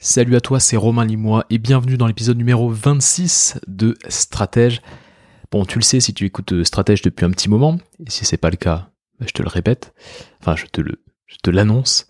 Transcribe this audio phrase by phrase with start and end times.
[0.00, 4.80] Salut à toi, c'est Romain Limois et bienvenue dans l'épisode numéro 26 de Stratège.
[5.50, 8.24] Bon, tu le sais si tu écoutes euh, Stratège depuis un petit moment, et si
[8.24, 9.92] c'est pas le cas, bah, je te le répète,
[10.40, 12.06] enfin je te le, je te l'annonce,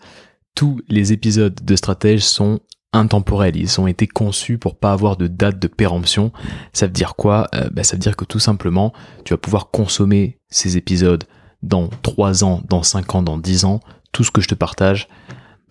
[0.53, 2.59] tous les épisodes de Stratège sont
[2.93, 6.31] intemporels, ils ont été conçus pour pas avoir de date de péremption.
[6.73, 7.47] Ça veut dire quoi?
[7.55, 8.93] Euh, bah, Ça veut dire que tout simplement,
[9.25, 11.23] tu vas pouvoir consommer ces épisodes
[11.63, 13.79] dans 3 ans, dans 5 ans, dans 10 ans,
[14.11, 15.07] tout ce que je te partage,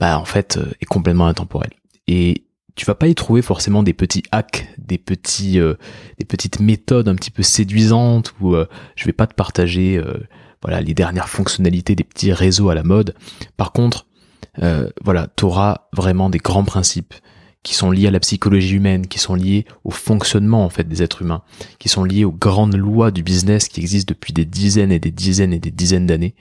[0.00, 1.71] bah en fait, euh, est complètement intemporel
[2.09, 2.45] et
[2.75, 5.75] tu vas pas y trouver forcément des petits hacks, des petits, euh,
[6.19, 8.66] des petites méthodes un petit peu séduisantes où euh,
[8.97, 10.15] je vais pas te partager, euh,
[10.63, 13.15] voilà, les dernières fonctionnalités des petits réseaux à la mode.
[13.57, 14.07] Par contre,
[15.05, 17.15] voilà, tu auras vraiment des grands principes
[17.63, 21.01] qui sont liés à la psychologie humaine, qui sont liés au fonctionnement en fait des
[21.01, 21.43] êtres humains,
[21.79, 25.13] qui sont liés aux grandes lois du business qui existent depuis des dizaines et des
[25.13, 26.35] dizaines et des dizaines d'années.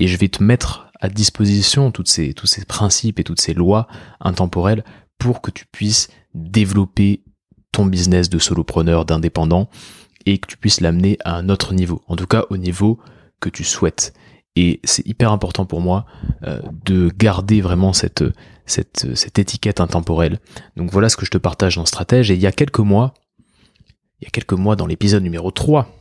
[0.00, 3.52] Et je vais te mettre à disposition toutes ces, tous ces principes et toutes ces
[3.52, 3.86] lois
[4.20, 4.82] intemporelles
[5.18, 7.22] pour que tu puisses développer
[7.72, 9.68] ton business de solopreneur, d'indépendant,
[10.26, 12.98] et que tu puisses l'amener à un autre niveau, en tout cas au niveau
[13.40, 14.14] que tu souhaites.
[14.56, 16.06] Et c'est hyper important pour moi
[16.42, 18.24] euh, de garder vraiment cette,
[18.66, 20.40] cette, cette étiquette intemporelle.
[20.76, 22.30] Donc voilà ce que je te partage dans Stratège.
[22.30, 23.14] Et il y a quelques mois,
[24.20, 25.97] il y a quelques mois dans l'épisode numéro 3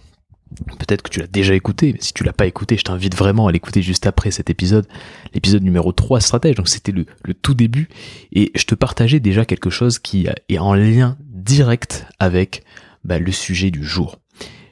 [0.79, 3.47] Peut-être que tu l'as déjà écouté, mais si tu l'as pas écouté, je t'invite vraiment
[3.47, 4.87] à l'écouter juste après cet épisode,
[5.33, 7.89] l'épisode numéro 3 stratège, donc c'était le, tout début,
[8.31, 12.63] et je te partageais déjà quelque chose qui est en lien direct avec
[13.03, 14.19] bah, le sujet du jour.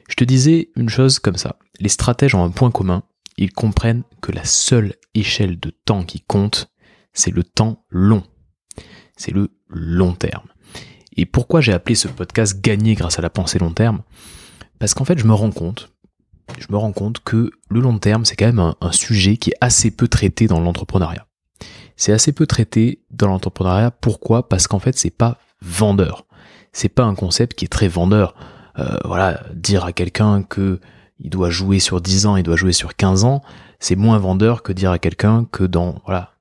[0.08, 3.02] Je te disais une chose comme ça, les stratèges ont un point commun,
[3.36, 6.70] ils comprennent que la seule échelle de temps qui compte,
[7.12, 8.22] c'est le temps long.
[9.16, 10.48] C'est le long terme.
[11.16, 14.02] Et pourquoi j'ai appelé ce podcast Gagner grâce à la pensée long terme?
[14.78, 15.90] Parce qu'en fait, je me rends compte,
[16.58, 19.56] je me rends compte que le long terme, c'est quand même un, sujet qui est
[19.60, 21.26] assez peu traité dans l'entrepreneuriat.
[21.96, 23.90] C'est assez peu traité dans l'entrepreneuriat.
[23.90, 24.48] Pourquoi?
[24.48, 26.26] Parce qu'en fait, c'est pas vendeur.
[26.72, 28.34] C'est pas un concept qui est très vendeur.
[28.78, 30.80] Euh, voilà, dire à quelqu'un que
[31.18, 33.42] il doit jouer sur 10 ans, il doit jouer sur 15 ans,
[33.80, 36.32] c'est moins vendeur que dire à quelqu'un que dans voilà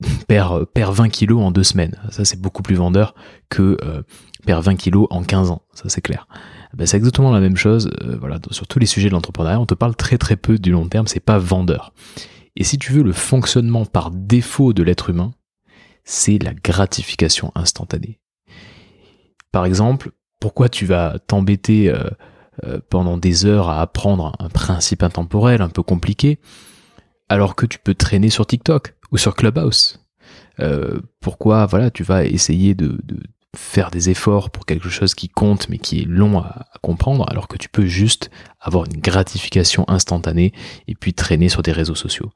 [0.28, 1.96] perd, perd 20 kilos en deux semaines.
[2.10, 3.14] Ça c'est beaucoup plus vendeur
[3.48, 4.02] que euh,
[4.46, 5.62] perd 20 kilos en 15 ans.
[5.72, 6.28] Ça c'est clair.
[6.74, 7.88] Eh ben, c'est exactement la même chose.
[8.02, 8.18] Euh,
[8.50, 11.06] sur tous les sujets de l'entrepreneuriat, on te parle très très peu du long terme,
[11.06, 11.92] c'est pas vendeur.
[12.56, 15.32] Et si tu veux le fonctionnement par défaut de l'être humain,
[16.02, 18.18] c'est la gratification instantanée.
[19.52, 22.10] Par exemple, pourquoi tu vas t'embêter euh,
[22.64, 26.40] euh, pendant des heures à apprendre un principe intemporel un peu compliqué,
[27.28, 30.00] alors que tu peux traîner sur TikTok ou sur Clubhouse?
[31.20, 32.98] Pourquoi voilà, tu vas essayer de,
[33.54, 37.48] faire des efforts pour quelque chose qui compte mais qui est long à, comprendre alors
[37.48, 40.52] que tu peux juste avoir une gratification instantanée
[40.86, 42.30] et puis traîner sur des réseaux sociaux.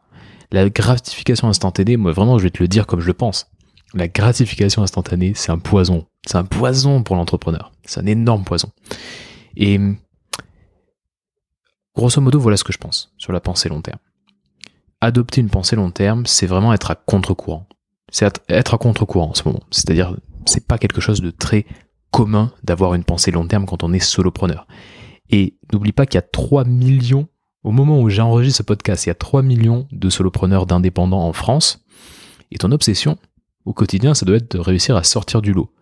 [0.51, 3.51] La gratification instantanée, moi vraiment je vais te le dire comme je le pense.
[3.95, 6.07] La gratification instantanée, c'est un poison.
[6.27, 7.73] C'est un poison pour l'entrepreneur.
[7.85, 8.71] C'est un énorme poison.
[9.57, 9.81] Et
[11.97, 13.99] grosso modo, voilà ce que je pense sur la pensée long terme.
[15.01, 17.67] Adopter une pensée long terme, c'est vraiment être à contre-courant.
[18.11, 19.63] C'est être à contre-courant en ce moment.
[19.71, 20.17] C'est-à-dire
[20.47, 21.67] c'est pas quelque chose de très
[22.11, 24.67] commun d'avoir une pensée long terme quand on est solopreneur.
[25.31, 27.29] Et n'oublie pas qu'il y a 3 millions,
[27.63, 31.33] au moment où j'enregistre ce podcast, il y a 3 millions de solopreneurs d'indépendants en
[31.33, 31.85] France.
[32.51, 33.19] Et ton obsession
[33.65, 35.75] au quotidien, ça doit être de réussir à sortir du lot.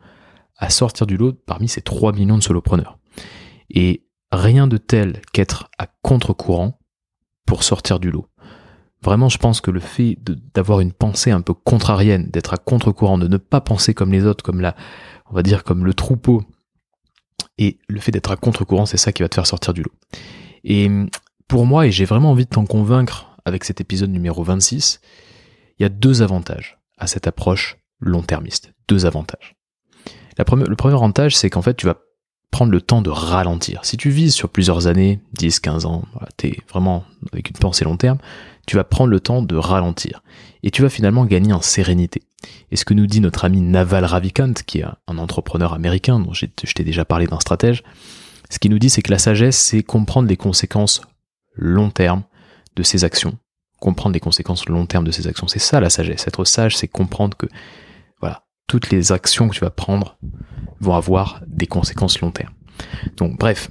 [0.56, 2.98] À sortir du lot parmi ces 3 millions de solopreneurs.
[3.70, 6.80] Et rien de tel qu'être à contre-courant
[7.46, 8.26] pour sortir du lot.
[9.06, 10.18] Vraiment, je pense que le fait
[10.52, 14.24] d'avoir une pensée un peu contrarienne, d'être à contre-courant, de ne pas penser comme les
[14.24, 14.74] autres, comme la,
[15.30, 16.42] on va dire comme le troupeau,
[17.56, 19.92] et le fait d'être à contre-courant, c'est ça qui va te faire sortir du lot.
[20.64, 20.90] Et
[21.46, 25.00] pour moi, et j'ai vraiment envie de t'en convaincre avec cet épisode numéro 26,
[25.78, 28.72] il y a deux avantages à cette approche long-termiste.
[28.88, 29.54] Deux avantages.
[30.36, 31.98] le premier avantage, c'est qu'en fait, tu vas
[32.50, 33.84] prendre le temps de ralentir.
[33.84, 36.04] Si tu vises sur plusieurs années, 10, 15 ans,
[36.38, 38.18] tu es vraiment avec une pensée long terme,
[38.66, 40.22] tu vas prendre le temps de ralentir.
[40.62, 42.22] Et tu vas finalement gagner en sérénité.
[42.70, 46.32] Et ce que nous dit notre ami Naval Ravikant, qui est un entrepreneur américain dont
[46.32, 47.82] je t'ai déjà parlé d'un stratège,
[48.50, 51.00] ce qu'il nous dit, c'est que la sagesse, c'est comprendre les conséquences
[51.54, 52.22] long terme
[52.76, 53.38] de ses actions.
[53.80, 55.48] Comprendre les conséquences long terme de ses actions.
[55.48, 56.26] C'est ça la sagesse.
[56.26, 57.46] Être sage, c'est comprendre que,
[58.20, 60.18] voilà, toutes les actions que tu vas prendre
[60.80, 62.52] vont avoir des conséquences long terme.
[63.16, 63.70] Donc, bref,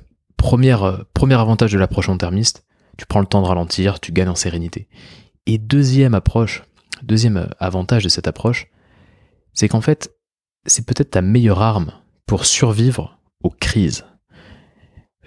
[0.53, 2.65] euh, premier avantage de l'approche long-termiste,
[2.97, 4.87] tu prends le temps de ralentir, tu gagnes en sérénité.
[5.45, 6.63] Et deuxième approche,
[7.03, 8.67] deuxième avantage de cette approche,
[9.53, 10.13] c'est qu'en fait,
[10.65, 11.91] c'est peut-être ta meilleure arme
[12.25, 14.05] pour survivre aux crises.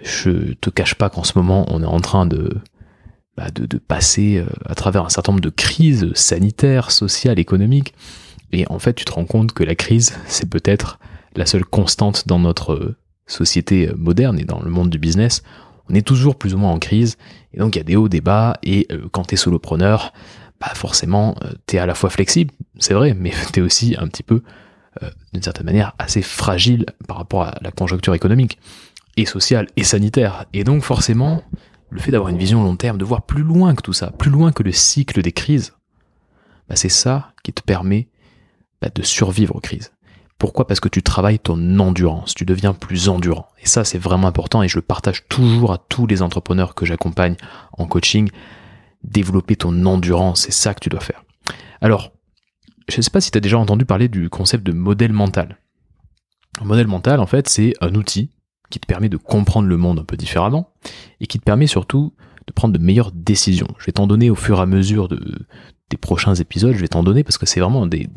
[0.01, 2.57] Je te cache pas qu'en ce moment, on est en train de,
[3.35, 7.93] bah, de, passer euh, à travers un certain nombre de crises sanitaires, sociales, économiques.
[8.51, 10.99] Et en fait, tu te rends compte que la crise, c'est peut-être
[11.35, 12.95] la seule constante dans notre
[13.27, 15.43] société moderne et dans le monde du business.
[15.89, 17.17] On est toujours plus ou moins en crise,
[17.53, 20.13] et donc il y a des hauts, des bas, et euh, quand tu es solopreneur,
[20.59, 23.95] bah forcément, euh, tu es à la fois flexible, c'est vrai, mais tu es aussi
[23.97, 24.43] un petit peu,
[25.03, 28.59] euh, d'une certaine manière, assez fragile par rapport à la conjoncture économique,
[29.17, 30.45] et sociale, et sanitaire.
[30.53, 31.43] Et donc forcément,
[31.89, 34.31] le fait d'avoir une vision long terme, de voir plus loin que tout ça, plus
[34.31, 35.73] loin que le cycle des crises,
[36.69, 38.07] bah c'est ça qui te permet
[38.81, 39.91] bah, de survivre aux crises.
[40.39, 40.65] Pourquoi?
[40.65, 43.49] Parce que tu travailles ton endurance, tu deviens plus endurant.
[43.61, 46.85] Et ça, c'est vraiment important et je le partage toujours à tous les entrepreneurs que
[46.85, 47.35] j'accompagne
[47.77, 48.29] en coaching.
[49.03, 51.23] Développer ton endurance, c'est ça que tu dois faire.
[51.81, 52.13] Alors,
[52.87, 55.59] je ne sais pas si tu as déjà entendu parler du concept de modèle mental.
[56.61, 58.31] Un modèle mental, en fait, c'est un outil
[58.69, 60.71] qui te permet de comprendre le monde un peu différemment
[61.19, 62.13] et qui te permet surtout
[62.47, 63.67] de prendre de meilleures décisions.
[63.77, 65.45] Je vais t'en donner au fur et à mesure de,
[65.89, 68.07] des prochains épisodes, je vais t'en donner parce que c'est vraiment des,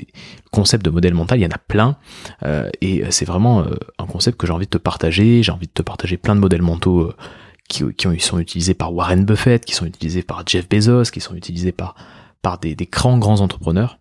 [0.50, 1.96] concepts de modèle mental, il y en a plein
[2.42, 5.42] euh, et c'est vraiment euh, un concept que j'ai envie de te partager.
[5.42, 7.16] J'ai envie de te partager plein de modèles mentaux euh,
[7.68, 11.34] qui, qui sont utilisés par Warren Buffett, qui sont utilisés par Jeff Bezos, qui sont
[11.34, 11.94] utilisés par
[12.42, 13.98] par des, grands grands entrepreneurs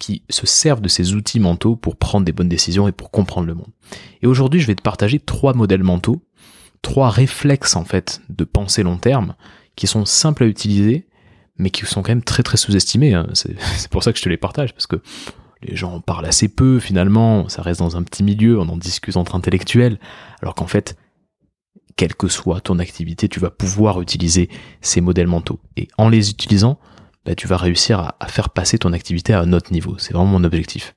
[0.00, 3.46] qui se servent de ces outils mentaux pour prendre des bonnes décisions et pour comprendre
[3.46, 3.70] le monde.
[4.20, 6.20] Et aujourd'hui, je vais te partager trois modèles mentaux,
[6.82, 9.34] trois réflexes en fait de pensée long terme
[9.76, 11.06] qui sont simples à utiliser
[11.56, 13.14] mais qui sont quand même très très sous-estimés.
[13.14, 13.28] Hein.
[13.32, 15.00] C'est pour ça que je te les partage, parce que
[15.62, 18.76] les gens en parlent assez peu finalement, ça reste dans un petit milieu, on en
[18.76, 19.98] discute entre intellectuels,
[20.42, 20.96] alors qu'en fait,
[21.96, 24.48] quelle que soit ton activité, tu vas pouvoir utiliser
[24.80, 25.60] ces modèles mentaux.
[25.76, 26.78] Et en les utilisant,
[27.24, 29.96] bah, tu vas réussir à, à, faire passer ton activité à un autre niveau.
[29.98, 30.94] C'est vraiment mon objectif.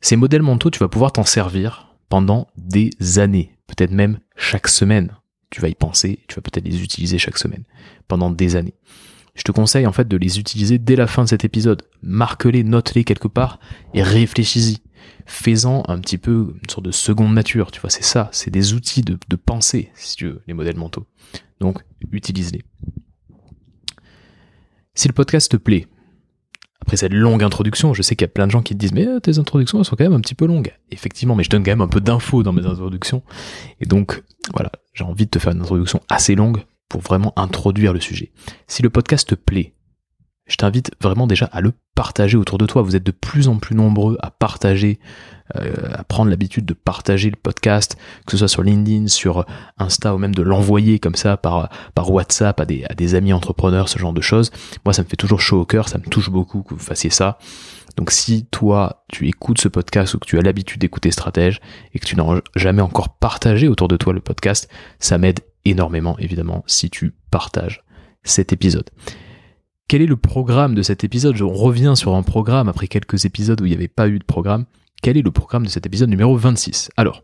[0.00, 5.16] Ces modèles mentaux, tu vas pouvoir t'en servir pendant des années, peut-être même chaque semaine.
[5.50, 7.64] Tu vas y penser, tu vas peut-être les utiliser chaque semaine,
[8.08, 8.74] pendant des années
[9.36, 11.82] je te conseille en fait de les utiliser dès la fin de cet épisode.
[12.02, 13.60] Marque-les, note-les quelque part
[13.94, 14.78] et réfléchis-y.
[15.26, 18.72] Fais-en un petit peu une sorte de seconde nature, tu vois, c'est ça, c'est des
[18.72, 21.06] outils de, pensée, si tu veux, les modèles mentaux.
[21.60, 22.62] Donc, utilise-les.
[24.94, 25.86] Si le podcast te plaît,
[26.80, 28.92] après cette longue introduction, je sais qu'il y a plein de gens qui te disent
[28.92, 30.72] mais euh, tes introductions elles sont quand même un petit peu longues.
[30.90, 33.22] Effectivement, mais je donne quand même un peu d'infos dans mes introductions.
[33.80, 34.22] Et donc
[34.54, 38.32] voilà, j'ai envie de te faire une introduction assez longue pour vraiment introduire le sujet.
[38.66, 39.74] Si le podcast te plaît,
[40.46, 42.82] je t'invite vraiment déjà à le partager autour de toi.
[42.82, 45.00] Vous êtes de plus en plus nombreux à partager,
[45.56, 47.96] euh, à prendre l'habitude de partager le podcast,
[48.26, 49.44] que ce soit sur LinkedIn, sur
[49.78, 53.88] Insta ou même de l'envoyer comme ça par, WhatsApp à des, à des amis entrepreneurs,
[53.88, 54.52] ce genre de choses.
[54.84, 57.10] Moi, ça me fait toujours chaud au cœur, ça me touche beaucoup que vous fassiez
[57.10, 57.38] ça.
[57.96, 61.60] Donc si toi, tu écoutes ce podcast ou que tu as l'habitude d'écouter Stratège
[61.94, 64.68] et que tu n'as jamais encore partagé autour de toi le podcast,
[65.00, 65.40] ça m'aide
[65.70, 67.84] énormément, évidemment, si tu partages
[68.22, 68.90] cet épisode.
[69.88, 71.40] Quel est le programme de cet épisode?
[71.40, 74.24] On revient sur un programme après quelques épisodes où il n'y avait pas eu de
[74.24, 74.64] programme.
[75.02, 77.22] Quel est le programme de cet épisode numéro 26 Alors,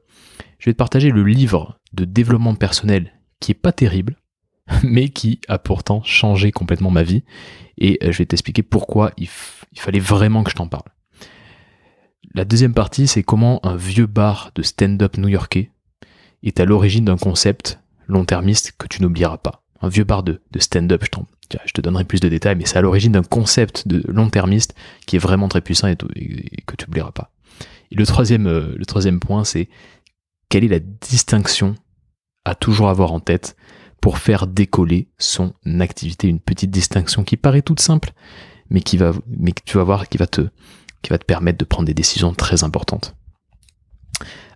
[0.58, 4.16] je vais te partager le livre de développement personnel qui est pas terrible,
[4.84, 7.24] mais qui a pourtant changé complètement ma vie.
[7.78, 9.28] Et euh, je vais t'expliquer pourquoi il,
[9.72, 10.88] il fallait vraiment que je t'en parle.
[12.34, 15.70] La deuxième partie, c'est comment un vieux bar de stand-up new-yorkais
[16.44, 17.81] est à l'origine d'un concept
[18.12, 19.62] long-termiste que tu n'oublieras pas.
[19.80, 22.82] Un vieux bar de, stand-up, je, je te donnerai plus de détails, mais c'est à
[22.82, 24.74] l'origine d'un concept de long-termiste
[25.06, 27.32] qui est vraiment très puissant et, que tu n'oublieras pas.
[27.90, 29.68] Et le troisième, euh, le troisième point, c'est
[30.48, 31.74] quelle est la distinction
[32.44, 33.56] à toujours avoir en tête
[34.00, 36.28] pour faire décoller son activité?
[36.28, 38.12] Une petite distinction qui paraît toute simple,
[38.70, 40.48] mais qui va, mais que tu vas voir qui va te,
[41.02, 43.16] qui va te permettre de prendre des décisions très importantes.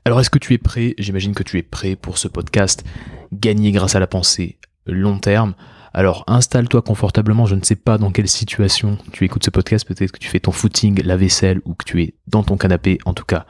[0.06, 2.84] Alors est-ce que tu es prêt J'imagine que tu es prêt pour ce podcast
[3.32, 5.56] Gagner grâce à la pensée long terme.
[5.92, 10.12] Alors installe-toi confortablement, je ne sais pas dans quelle situation tu écoutes ce podcast, peut-être
[10.12, 12.98] que tu fais ton footing, la vaisselle ou que tu es dans ton canapé.
[13.04, 13.46] En tout cas,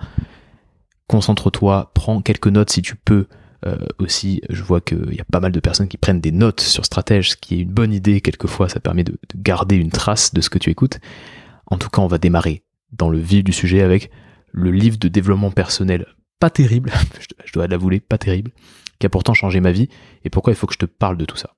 [1.08, 3.26] concentre-toi, prends quelques notes si tu peux.
[3.66, 6.62] Euh, aussi, je vois qu'il y a pas mal de personnes qui prennent des notes
[6.62, 8.22] sur Stratège, ce qui est une bonne idée.
[8.22, 11.00] Quelquefois, ça permet de, de garder une trace de ce que tu écoutes.
[11.66, 14.10] En tout cas, on va démarrer dans le vif du sujet avec
[14.52, 16.06] le livre de développement personnel
[16.38, 16.92] pas terrible,
[17.44, 18.52] je dois l'avouer, pas terrible,
[18.98, 19.88] qui a pourtant changé ma vie,
[20.24, 21.54] et pourquoi il faut que je te parle de tout ça?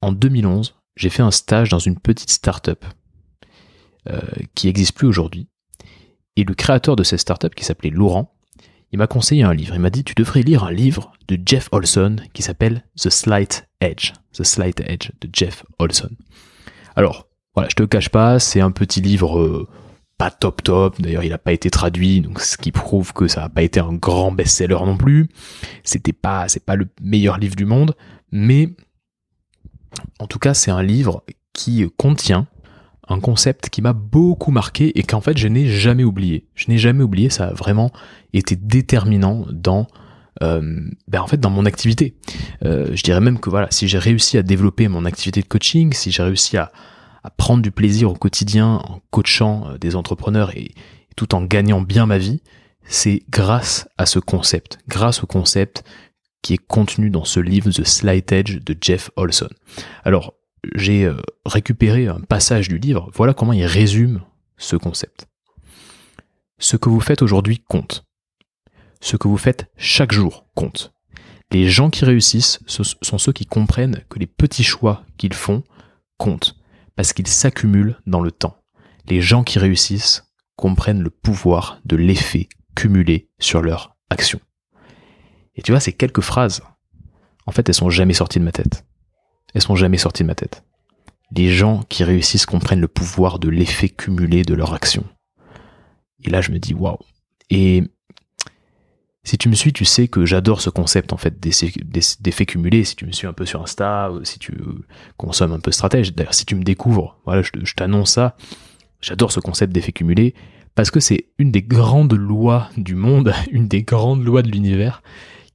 [0.00, 2.84] En 2011, j'ai fait un stage dans une petite start-up
[4.08, 4.20] euh,
[4.54, 5.48] qui n'existe plus aujourd'hui,
[6.36, 8.34] et le créateur de cette start-up, qui s'appelait Laurent,
[8.92, 9.74] il m'a conseillé un livre.
[9.74, 13.68] Il m'a dit Tu devrais lire un livre de Jeff Olson qui s'appelle The Slight
[13.80, 14.12] Edge.
[14.32, 16.10] The Slight Edge de Jeff Olson.
[16.94, 19.68] Alors, voilà, je te cache pas, c'est un petit livre euh,
[20.30, 21.00] top top.
[21.00, 23.80] D'ailleurs, il n'a pas été traduit, donc ce qui prouve que ça n'a pas été
[23.80, 25.28] un grand best-seller non plus.
[25.84, 27.94] C'était pas, c'est pas le meilleur livre du monde,
[28.30, 28.70] mais
[30.18, 32.46] en tout cas, c'est un livre qui contient
[33.08, 36.46] un concept qui m'a beaucoup marqué et qu'en fait je n'ai jamais oublié.
[36.54, 37.92] Je n'ai jamais oublié, ça a vraiment
[38.32, 39.86] été déterminant dans
[40.42, 42.14] euh, ben en fait dans mon activité.
[42.64, 45.92] Euh, je dirais même que voilà, si j'ai réussi à développer mon activité de coaching,
[45.92, 46.72] si j'ai réussi à,
[47.22, 50.74] à, prendre du plaisir au quotidien en coachant euh, des entrepreneurs et,
[51.14, 52.40] tout en gagnant bien ma vie,
[52.84, 55.84] c'est grâce à ce concept, grâce au concept
[56.40, 59.50] qui est contenu dans ce livre The Slight Edge de Jeff Olson.
[60.04, 60.34] Alors,
[60.74, 64.22] j'ai euh, récupéré un passage du livre, voilà comment il résume
[64.56, 65.26] ce concept.
[66.58, 68.04] Ce que vous faites aujourd'hui compte
[69.02, 70.94] ce que vous faites chaque jour compte.
[71.50, 75.62] Les gens qui réussissent sont ceux qui comprennent que les petits choix qu'ils font
[76.16, 76.56] comptent,
[76.96, 78.56] parce qu'ils s'accumulent dans le temps.
[79.08, 80.24] Les gens qui réussissent
[80.56, 84.40] comprennent le pouvoir de l'effet cumulé sur leur action.
[85.54, 86.62] Et tu vois, ces quelques phrases,
[87.46, 88.86] en fait, elles sont jamais sorties de ma tête.
[89.54, 90.64] Elles sont jamais sorties de ma tête.
[91.34, 95.04] Les gens qui réussissent comprennent le pouvoir de l'effet cumulé de leur action.
[96.24, 96.98] Et là, je me dis, waouh.
[97.50, 97.82] Et
[99.24, 102.84] si tu me suis, tu sais que j'adore ce concept en fait d'effets cumulés.
[102.84, 104.52] Si tu me suis un peu sur Insta, si tu
[105.16, 108.36] consommes un peu stratège, d'ailleurs si tu me découvres, voilà, je, t'annonce ça.
[109.00, 110.34] J'adore ce concept d'effet cumulé
[110.74, 115.02] parce que c'est une des grandes lois du monde, une des grandes lois de l'univers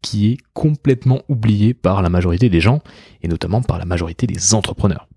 [0.01, 2.79] qui est complètement oubliée par la majorité des gens
[3.21, 5.07] et notamment par la majorité des entrepreneurs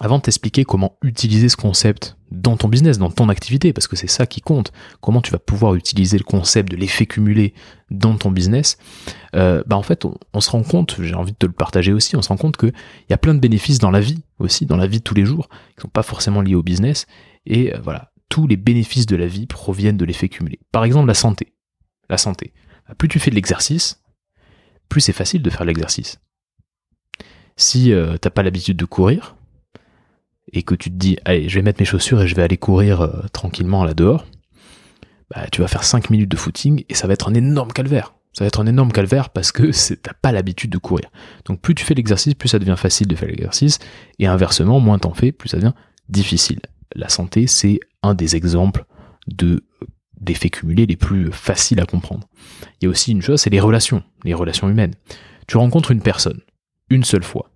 [0.00, 3.96] avant de t'expliquer comment utiliser ce concept dans ton business, dans ton activité, parce que
[3.96, 7.52] c'est ça qui compte, comment tu vas pouvoir utiliser le concept de l'effet cumulé
[7.90, 8.78] dans ton business,
[9.34, 12.16] euh, bah en fait, on, se rend compte, j'ai envie de te le partager aussi,
[12.16, 12.72] on se rend compte qu'il
[13.10, 15.26] y a plein de bénéfices dans la vie aussi, dans la vie de tous les
[15.26, 17.06] jours, qui ne sont pas forcément liés au business,
[17.44, 20.60] et euh, voilà, tous les bénéfices de la vie proviennent de l'effet cumulé.
[20.72, 21.52] Par exemple, la santé.
[22.08, 22.54] La santé.
[22.88, 24.00] Bah, plus tu fais de l'exercice,
[24.88, 26.20] plus c'est facile de faire l'exercice.
[27.56, 29.36] Si euh, t'as pas l'habitude de courir,
[30.52, 32.56] et que tu te dis, allez, je vais mettre mes chaussures et je vais aller
[32.56, 34.26] courir euh, tranquillement là dehors,
[35.30, 38.14] bah, tu vas faire 5 minutes de footing et ça va être un énorme calvaire.
[38.32, 41.10] Ça va être un énorme calvaire parce que t'as pas l'habitude de courir.
[41.44, 43.78] Donc plus tu fais l'exercice, plus ça devient facile de faire l'exercice,
[44.18, 45.72] et inversement, moins t'en fais, plus ça devient
[46.08, 46.60] difficile.
[46.94, 48.84] La santé, c'est un des exemples
[49.26, 49.64] de
[50.20, 52.28] d'effets cumulés les plus faciles à comprendre.
[52.80, 54.94] Il y a aussi une chose, c'est les relations, les relations humaines.
[55.46, 56.40] Tu rencontres une personne,
[56.90, 57.50] une seule fois,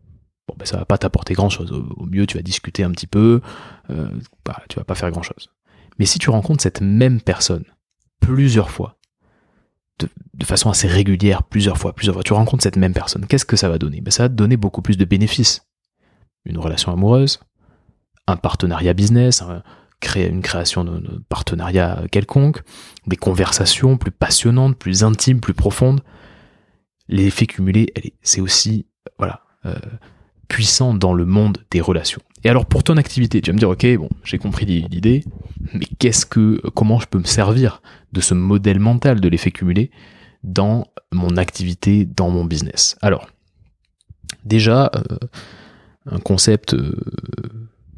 [0.48, 1.72] bon ben ça va pas t'apporter grand chose.
[1.72, 3.40] Au, mieux tu vas discuter un petit peu,
[3.90, 4.08] euh,
[4.44, 5.50] bah, tu vas pas faire grand chose.
[5.98, 7.64] Mais si tu rencontres cette même personne
[8.20, 8.98] plusieurs fois,
[10.00, 13.56] de, façon assez régulière, plusieurs fois, plusieurs fois, tu rencontres cette même personne, qu'est-ce que
[13.56, 14.00] ça va donner?
[14.00, 15.66] Ben, Ça va te donner beaucoup plus de bénéfices.
[16.44, 17.40] Une relation amoureuse,
[18.26, 19.42] un partenariat business,
[20.00, 22.62] créer une création de, partenariat quelconque,
[23.06, 26.02] des conversations plus passionnantes, plus intimes, plus profondes.
[27.08, 28.86] L'effet cumulé, c'est aussi
[29.18, 29.74] voilà, euh,
[30.48, 32.22] puissant dans le monde des relations.
[32.44, 35.24] Et alors pour ton activité, tu vas me dire ok bon j'ai compris l'idée,
[35.72, 37.82] mais qu'est-ce que comment je peux me servir
[38.12, 39.90] de ce modèle mental de l'effet cumulé
[40.42, 42.96] dans mon activité, dans mon business?
[43.00, 43.28] Alors
[44.44, 45.16] déjà euh,
[46.06, 46.94] un concept euh,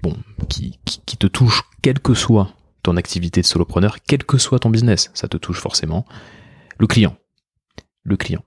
[0.03, 0.15] bon
[0.49, 4.71] qui, qui te touche quelle que soit ton activité de solopreneur, quel que soit ton
[4.71, 6.07] business, ça te touche forcément.
[6.79, 7.17] Le client,
[8.05, 8.45] le client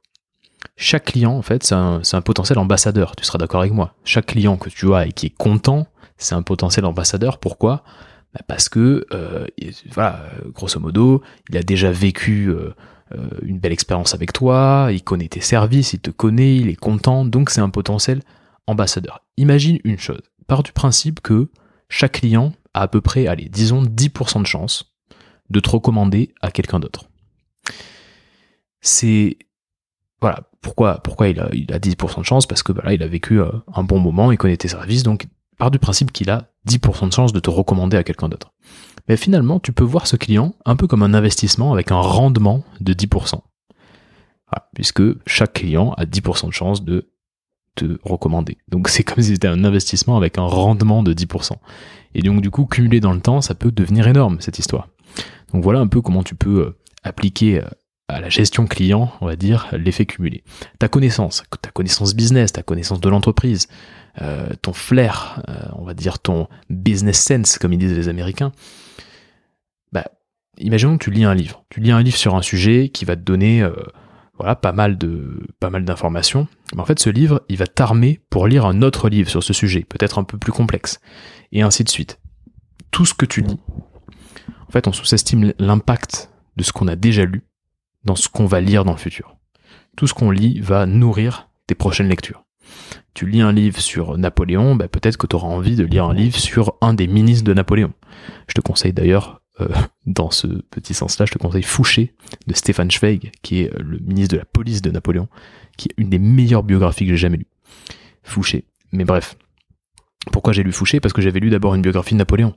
[0.81, 3.13] chaque client, en fait, c'est un, potentiel ambassadeur.
[3.17, 3.93] Tu seras d'accord avec moi.
[4.05, 7.37] Chaque client que tu as et qui est content, c'est un potentiel ambassadeur.
[7.37, 7.83] Pourquoi?
[8.33, 9.45] Bah, Parce que, euh,
[9.91, 12.73] voilà, grosso modo, il a déjà vécu euh,
[13.13, 16.79] euh, une belle expérience avec toi, il connaît tes services, il te connaît, il est
[16.79, 18.21] content, donc c'est un potentiel
[18.65, 19.25] ambassadeur.
[19.35, 20.21] Imagine une chose.
[20.47, 21.49] Part du principe que
[21.89, 24.93] chaque client a à peu près, allez, disons 10% de chance
[25.49, 27.09] de te recommander à quelqu'un d'autre.
[28.79, 29.37] C'est
[30.21, 32.45] voilà, pourquoi, pourquoi il, a, il a 10% de chance?
[32.45, 35.27] Parce que bah il a vécu euh, un bon moment, il connaît tes services, donc
[35.57, 38.51] part du principe qu'il a 10% de chance de te recommander à quelqu'un d'autre.
[39.07, 42.63] Mais finalement, tu peux voir ce client un peu comme un investissement avec un rendement
[42.79, 43.39] de 10%.
[44.73, 47.11] puisque chaque client a 10% de chance de
[47.75, 48.57] te recommander.
[48.67, 51.53] Donc c'est comme si c'était un investissement avec un rendement de 10%.
[52.15, 54.87] Et donc du coup, cumulé dans le temps, ça peut devenir énorme, cette histoire.
[55.53, 57.67] Donc voilà un peu comment tu peux euh, appliquer euh,
[58.09, 60.43] à la gestion client, on va dire, l'effet cumulé.
[60.79, 63.67] Ta connaissance, ta connaissance business, ta connaissance de l'entreprise,
[64.21, 68.51] euh, ton flair, euh, on va dire ton business sense, comme ils disent les Américains.
[69.91, 70.05] Bah,
[70.57, 71.63] imaginons que tu lis un livre.
[71.69, 73.73] Tu lis un livre sur un sujet qui va te donner euh,
[74.37, 76.47] voilà, pas mal de pas mal d'informations.
[76.73, 79.53] Mais en fait, ce livre, il va t'armer pour lire un autre livre sur ce
[79.53, 80.99] sujet, peut-être un peu plus complexe,
[81.51, 82.19] et ainsi de suite.
[82.89, 83.59] Tout ce que tu lis,
[84.67, 87.43] en fait, on sous-estime l'impact de ce qu'on a déjà lu
[88.09, 89.35] dans ce qu'on va lire dans le futur.
[89.95, 92.43] Tout ce qu'on lit va nourrir tes prochaines lectures.
[93.13, 96.15] Tu lis un livre sur Napoléon, bah, peut-être que tu auras envie de lire un
[96.15, 97.93] livre sur un des ministres de Napoléon.
[98.47, 99.67] Je te conseille d'ailleurs, euh,
[100.07, 102.15] dans ce petit sens-là, je te conseille Fouché
[102.47, 105.27] de Stéphane Zweig, qui est le ministre de la police de Napoléon,
[105.77, 107.47] qui est une des meilleures biographies que j'ai jamais lues.
[108.23, 108.65] Fouché.
[108.91, 109.37] Mais bref.
[110.31, 110.99] Pourquoi j'ai lu Fouché?
[110.99, 112.55] Parce que j'avais lu d'abord une biographie de Napoléon.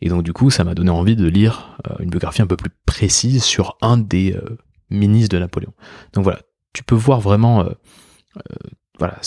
[0.00, 2.56] Et donc du coup, ça m'a donné envie de lire euh, une biographie un peu
[2.56, 4.56] plus précise sur un des euh,
[4.90, 5.72] ministres de Napoléon.
[6.12, 6.40] Donc voilà,
[6.72, 7.70] tu peux voir vraiment, euh,
[8.98, 9.18] voilà,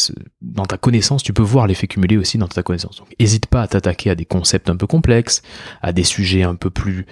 [0.41, 2.97] dans ta connaissance, tu peux voir l'effet cumulé aussi dans ta connaissance.
[2.97, 5.41] Donc n'hésite pas à t'attaquer à des concepts un peu complexes,
[5.81, 7.05] à des sujets un peu plus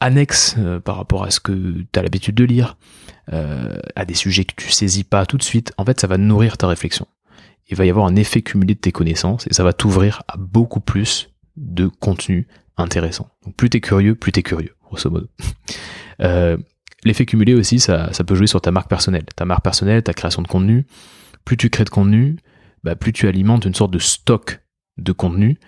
[0.00, 2.76] annexes par rapport à ce que tu as l'habitude de lire,
[3.26, 5.72] à des sujets que tu saisis pas tout de suite.
[5.78, 7.08] En fait, ça va nourrir ta réflexion.
[7.68, 10.36] Il va y avoir un effet cumulé de tes connaissances et ça va t'ouvrir à
[10.36, 13.30] beaucoup plus de contenu intéressant.
[13.44, 15.28] Donc plus t'es curieux, plus t'es curieux, grosso modo.
[16.20, 16.56] Euh,
[17.04, 19.24] L'effet cumulé aussi, ça, peut jouer sur ta marque personnelle.
[19.36, 20.86] Ta marque personnelle, ta création de contenu.
[21.44, 22.36] Plus tu crées de contenu,
[22.82, 24.60] bah, plus tu alimentes une sorte de stock
[24.96, 25.58] de contenu.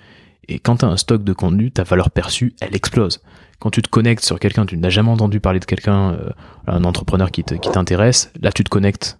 [0.48, 3.20] Et quand tu un stock de contenu, ta valeur perçue, elle explose.
[3.58, 6.30] Quand tu te connectes sur quelqu'un, tu n'as jamais entendu parler de quelqu'un, euh,
[6.66, 9.18] un entrepreneur qui t'intéresse, là tu te connectes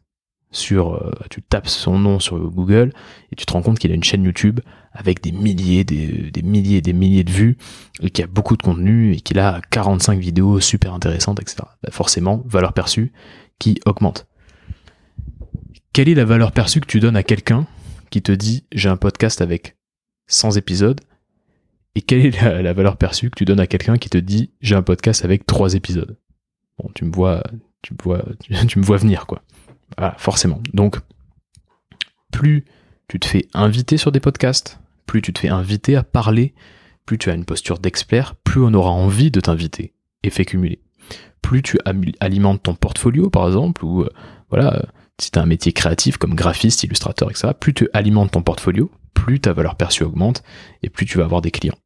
[0.57, 2.93] sur, euh, tu tapes son nom sur Google
[3.33, 4.61] et tu te rends compte qu'il a une chaîne YouTube
[4.93, 7.59] avec des milliers, des, des milliers, des milliers de vues
[8.01, 11.59] et qui a beaucoup de contenu et qu'il a 45 vidéos super intéressantes, etc.
[11.83, 13.13] Bah, forcément, valeur perçue
[13.59, 14.27] qui augmente.
[15.93, 17.67] Quelle est la valeur perçue que tu donnes à quelqu'un
[18.11, 19.77] qui te dit j'ai un podcast avec
[20.29, 21.01] 100 épisodes
[21.95, 24.75] et quelle est la, valeur perçue que tu donnes à quelqu'un qui te dit j'ai
[24.75, 26.19] un podcast avec 3 épisodes?
[26.79, 27.43] Bon, tu me vois,
[27.81, 28.25] tu me vois,
[28.69, 29.43] tu me vois venir quoi.
[29.97, 30.61] Voilà, forcément.
[30.73, 30.99] Donc,
[32.33, 32.65] plus
[33.09, 36.55] tu te fais inviter sur des podcasts, plus tu te fais inviter à parler,
[37.05, 39.95] plus tu as une posture d'expert, plus on aura envie de t'inviter.
[40.23, 40.81] Effet cumulé.
[41.41, 41.79] Plus tu
[42.21, 44.11] alimentes ton portfolio, par exemple, ou euh,
[44.51, 44.87] voilà,
[45.21, 48.91] si tu as un métier créatif comme graphiste, illustrateur, etc., plus tu alimentes ton portfolio,
[49.15, 50.43] plus ta valeur perçue augmente
[50.83, 51.79] et plus tu vas avoir des clients.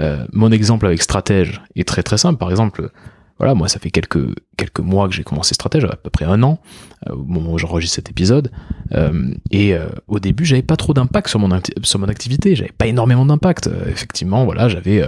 [0.00, 2.38] Euh, mon exemple avec stratège est très très simple.
[2.38, 2.90] Par exemple,
[3.38, 6.42] voilà, moi ça fait quelques quelques mois que j'ai commencé Stratège, à peu près un
[6.42, 6.60] an,
[7.08, 8.50] euh, au moment où j'enregistre cet épisode.
[8.92, 12.72] Euh, et euh, au début, j'avais pas trop d'impact sur mon sur mon activité, j'avais
[12.76, 13.70] pas énormément d'impact.
[13.86, 15.04] effectivement, voilà, j'avais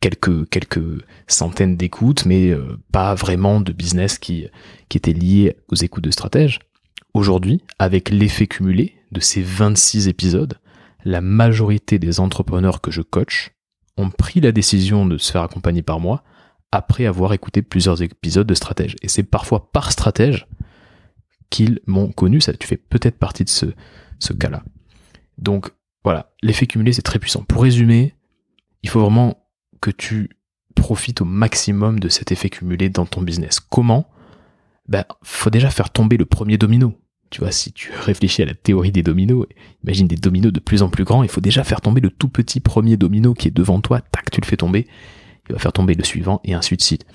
[0.00, 2.54] quelques quelques centaines d'écoutes, mais
[2.90, 4.46] pas vraiment de business qui
[4.88, 6.60] qui était lié aux écoutes de Stratège.
[7.12, 10.58] Aujourd'hui, avec l'effet cumulé de ces 26 épisodes,
[11.04, 13.52] la majorité des entrepreneurs que je coach
[13.96, 16.24] ont pris la décision de se faire accompagner par moi
[16.74, 18.96] après avoir écouté plusieurs épisodes de Stratège.
[19.02, 20.46] Et c'est parfois par Stratège
[21.50, 22.40] qu'ils m'ont connu.
[22.40, 23.66] Ça, tu fais peut-être partie de ce,
[24.32, 24.62] cas-là.
[25.38, 25.70] Donc
[26.02, 27.44] voilà, l'effet cumulé, c'est très puissant.
[27.44, 28.14] Pour résumer,
[28.82, 29.46] il faut vraiment
[29.80, 30.30] que tu
[30.74, 33.60] profites au maximum de cet effet cumulé dans ton business.
[33.60, 34.08] Comment?
[34.88, 36.98] Ben, faut déjà faire tomber le premier domino.
[37.30, 39.46] Tu vois, si tu réfléchis à la théorie des dominos,
[39.82, 42.28] imagine des dominos de plus en plus grands, il faut déjà faire tomber le tout
[42.28, 44.86] petit premier domino qui est devant toi, tac, tu le fais tomber,
[45.48, 47.06] il va faire tomber le suivant et ainsi de suite.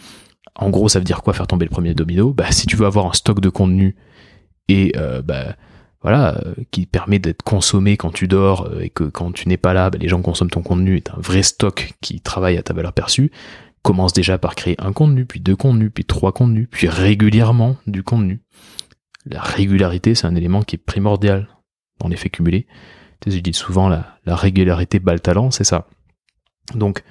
[0.55, 2.33] En gros, ça veut dire quoi faire tomber le premier domino?
[2.33, 3.95] Bah, si tu veux avoir un stock de contenu
[4.67, 5.55] et euh, bah,
[6.01, 9.57] voilà, euh, qui permet d'être consommé quand tu dors euh, et que quand tu n'es
[9.57, 12.63] pas là, bah, les gens consomment ton contenu et un vrai stock qui travaille à
[12.63, 13.31] ta valeur perçue,
[13.81, 18.03] commence déjà par créer un contenu, puis deux contenus, puis trois contenus, puis régulièrement du
[18.03, 18.41] contenu.
[19.25, 21.47] La régularité, c'est un élément qui est primordial
[21.99, 22.67] dans l'effet cumulé.
[23.25, 25.87] Je dis souvent la, la régularité bat le talent, c'est ça.
[26.73, 27.03] Donc,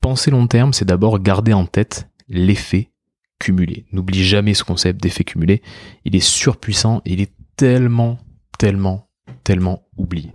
[0.00, 2.90] penser long terme, c'est d'abord garder en tête l'effet
[3.38, 3.86] cumulé.
[3.92, 5.62] N'oublie jamais ce concept d'effet cumulé.
[6.04, 8.18] Il est surpuissant il est tellement,
[8.58, 9.08] tellement,
[9.44, 10.30] tellement oublié.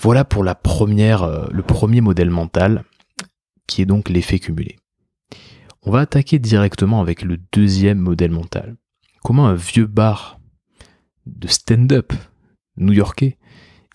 [0.00, 2.84] Voilà pour la première, euh, le premier modèle mental,
[3.66, 4.76] qui est donc l'effet cumulé.
[5.82, 8.76] On va attaquer directement avec le deuxième modèle mental.
[9.22, 10.38] Comment un vieux bar
[11.26, 12.12] de stand-up
[12.76, 13.38] new-yorkais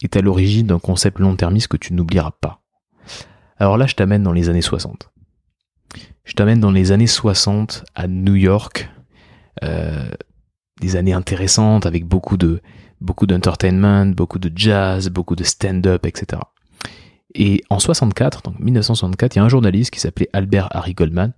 [0.03, 2.60] est à l'origine d'un concept long-termiste que tu n'oublieras pas?
[3.61, 5.11] Alors là, je t'amène dans les années 60.
[6.23, 8.89] Je t'amène dans les années 60 à New York,
[9.63, 10.09] euh,
[10.79, 12.59] des années intéressantes avec beaucoup de
[13.01, 16.41] beaucoup d'entertainment, beaucoup de jazz, beaucoup de stand-up, etc.
[17.35, 21.33] Et en 64, donc 1964, il y a un journaliste qui s'appelait Albert Harry Goldman,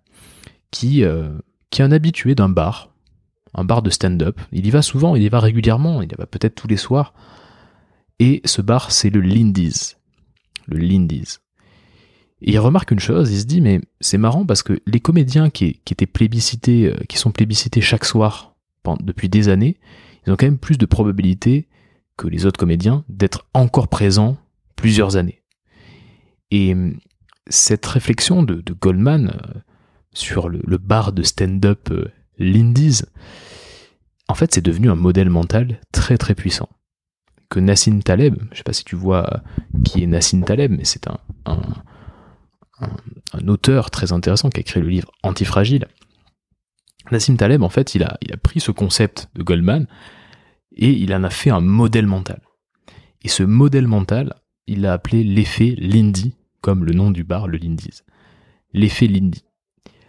[0.71, 1.37] qui, euh,
[1.71, 2.93] qui est un habitué d'un bar,
[3.53, 4.39] un bar de stand-up.
[4.53, 7.13] Il y va souvent, il y va régulièrement, il y va peut-être tous les soirs.
[8.19, 9.97] Et ce bar, c'est le Lindy's.
[10.67, 11.42] Le Lindy's.
[12.43, 15.49] Et il remarque une chose, il se dit mais c'est marrant parce que les comédiens
[15.49, 18.55] qui, étaient plébiscités, euh, qui sont plébiscités chaque soir
[19.01, 19.77] depuis des années,
[20.25, 21.69] ils ont quand même plus de probabilité
[22.17, 24.37] que les autres comédiens d'être encore présents
[24.75, 25.41] plusieurs années.
[26.51, 26.99] Et hum,
[27.47, 29.59] cette réflexion de, Goldman euh,
[30.13, 33.05] sur le, bar de stand-up euh, Lindy's
[34.27, 36.69] en fait, c'est devenu un modèle mental très très puissant.
[37.49, 39.41] Que Nassim Taleb, je sais pas si tu vois
[39.83, 41.19] qui est Nassim Taleb, mais c'est un,
[42.79, 45.87] un, auteur très intéressant qui a écrit le livre Antifragile.
[47.11, 49.87] Nassim Taleb, en fait, il a, il a pris ce concept de Goldman
[50.75, 52.41] et il en a fait un modèle mental.
[53.21, 54.35] Et ce modèle mental,
[54.67, 58.03] il l'a appelé l'effet Lindy, comme le nom du bar, le Lindy's.
[58.73, 59.43] L'effet Lindy.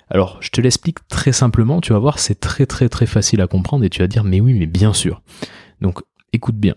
[0.08, 3.46] Alors, je te l'explique très simplement, tu vas voir, c'est très très très facile à
[3.46, 5.22] comprendre et tu vas dire, mais oui, mais bien sûr.
[5.80, 6.00] Donc,
[6.32, 6.74] écoute bien.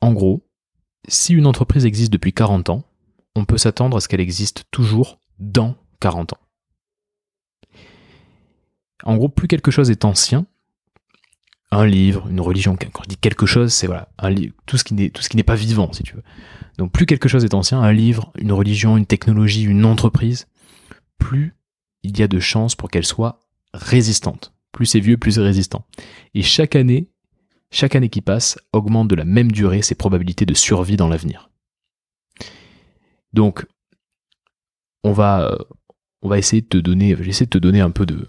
[0.00, 0.46] En gros,
[1.08, 2.84] si une entreprise existe depuis 40 ans,
[3.36, 6.38] on peut s'attendre à ce qu'elle existe toujours dans 40 ans.
[9.04, 10.46] En gros, plus quelque chose est ancien,
[11.70, 13.88] un livre, une religion, quand je dis quelque chose, c'est
[14.66, 16.22] tout ce qui n'est tout ce qui n'est pas vivant, si tu veux.
[16.78, 20.48] Donc plus quelque chose est ancien, un livre, une religion, une technologie, une entreprise,
[21.18, 21.54] plus
[22.02, 23.40] il y a de chances pour qu'elle soit
[23.72, 24.52] résistante.
[24.72, 25.84] Plus c'est vieux, plus c'est résistant.
[26.34, 27.08] Et chaque année,
[27.70, 31.49] chaque année qui passe augmente de la même durée ses probabilités de survie dans l'avenir.
[33.32, 33.66] Donc,
[35.04, 35.56] on va,
[36.22, 38.26] on va essayer de te donner, j'essaie de te donner un peu de,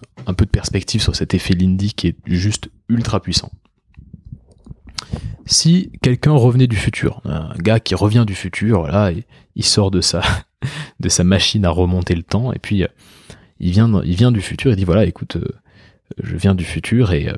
[0.51, 3.51] perspective sur cet effet Lindy qui est juste ultra puissant.
[5.45, 8.89] Si quelqu'un revenait du futur, un gars qui revient du futur,
[9.55, 10.21] il sort de sa,
[10.99, 12.85] de sa machine à remonter le temps, et puis
[13.59, 15.47] il vient, il vient du futur, il dit voilà, écoute, euh,
[16.21, 17.37] je viens du futur et euh,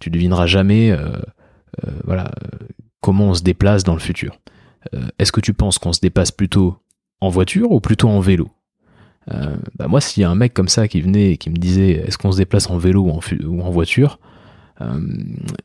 [0.00, 1.12] tu devineras jamais, euh,
[2.04, 2.32] voilà,
[3.00, 4.38] comment on se déplace dans le futur.
[5.18, 6.78] Est-ce que tu penses qu'on se déplace plutôt
[7.20, 8.48] en voiture ou plutôt en vélo?
[9.78, 11.90] Bah moi, s'il y a un mec comme ça qui venait et qui me disait
[11.90, 14.18] est-ce qu'on se déplace en vélo ou en, voiture,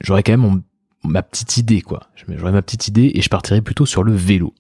[0.02, 0.62] j'aurais quand même
[1.04, 2.08] ma petite idée, quoi.
[2.28, 4.54] J'aurais ma petite idée et je partirais plutôt sur le vélo.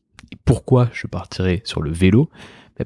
[0.44, 2.30] Pourquoi je partirais sur le vélo?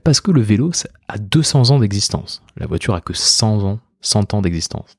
[0.04, 0.72] Parce que le vélo
[1.08, 2.43] a 200 ans d'existence.
[2.58, 4.98] La voiture a que 100 ans, 100 ans d'existence.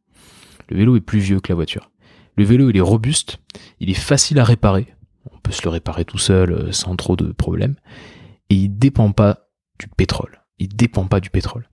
[0.69, 1.91] Le vélo est plus vieux que la voiture.
[2.37, 3.39] Le vélo, il est robuste,
[3.81, 4.87] il est facile à réparer.
[5.33, 7.77] On peut se le réparer tout seul euh, sans trop de problèmes.
[8.51, 10.43] Et il dépend pas du pétrole.
[10.59, 11.69] Il dépend pas du pétrole.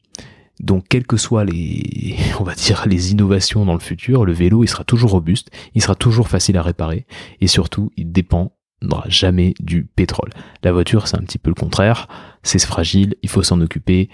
[0.59, 4.63] Donc, quelles que soient les, on va dire, les innovations dans le futur, le vélo,
[4.63, 7.05] il sera toujours robuste, il sera toujours facile à réparer,
[7.41, 10.29] et surtout, il dépend n'aura jamais du pétrole.
[10.63, 12.07] La voiture, c'est un petit peu le contraire.
[12.43, 14.09] C'est fragile, il faut s'en occuper.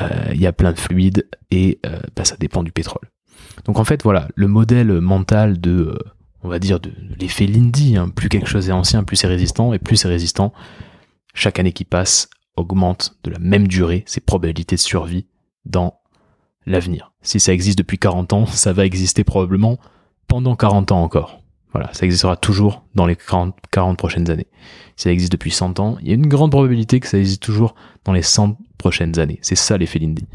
[0.00, 3.10] Euh, il y a plein de fluides et euh, bah, ça dépend du pétrole.
[3.64, 5.98] Donc en fait, voilà, le modèle mental de, euh,
[6.42, 7.96] on va dire, de, l'effet Lindy.
[7.96, 8.08] Hein.
[8.08, 10.52] plus quelque chose est ancien, plus c'est résistant, et plus c'est résistant,
[11.34, 15.26] chaque année qui passe augmente de la même durée ses probabilités de survie
[15.64, 16.00] dans
[16.66, 17.12] l'avenir.
[17.22, 19.78] Si ça existe depuis 40 ans, ça va exister probablement
[20.28, 21.40] pendant 40 ans encore.
[21.72, 24.46] Voilà, ça existera toujours dans les 40, 40 prochaines années.
[24.96, 27.42] Si ça existe depuis 100 ans, il y a une grande probabilité que ça existe
[27.42, 29.38] toujours dans les 100 prochaines années.
[29.40, 30.26] C'est ça l'effet Lindy.